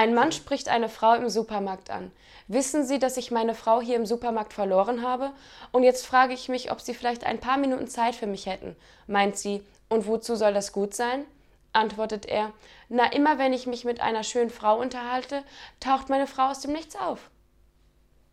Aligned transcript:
Ein 0.00 0.14
Mann 0.14 0.32
spricht 0.32 0.70
eine 0.70 0.88
Frau 0.88 1.12
im 1.12 1.28
Supermarkt 1.28 1.90
an. 1.90 2.10
Wissen 2.48 2.86
Sie, 2.86 2.98
dass 2.98 3.18
ich 3.18 3.30
meine 3.30 3.54
Frau 3.54 3.82
hier 3.82 3.96
im 3.96 4.06
Supermarkt 4.06 4.54
verloren 4.54 5.02
habe? 5.02 5.30
Und 5.72 5.82
jetzt 5.82 6.06
frage 6.06 6.32
ich 6.32 6.48
mich, 6.48 6.72
ob 6.72 6.80
Sie 6.80 6.94
vielleicht 6.94 7.26
ein 7.26 7.38
paar 7.38 7.58
Minuten 7.58 7.86
Zeit 7.86 8.14
für 8.14 8.26
mich 8.26 8.46
hätten. 8.46 8.76
Meint 9.06 9.36
sie, 9.36 9.62
und 9.90 10.06
wozu 10.06 10.36
soll 10.36 10.54
das 10.54 10.72
gut 10.72 10.94
sein? 10.94 11.26
Antwortet 11.74 12.24
er, 12.24 12.50
na 12.88 13.12
immer 13.12 13.36
wenn 13.36 13.52
ich 13.52 13.66
mich 13.66 13.84
mit 13.84 14.00
einer 14.00 14.24
schönen 14.24 14.48
Frau 14.48 14.80
unterhalte, 14.80 15.42
taucht 15.80 16.08
meine 16.08 16.26
Frau 16.26 16.48
aus 16.48 16.60
dem 16.60 16.72
Nichts 16.72 16.96
auf. 16.96 17.28